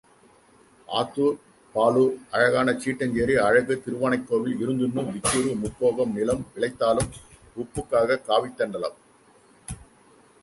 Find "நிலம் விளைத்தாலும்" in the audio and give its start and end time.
6.13-7.11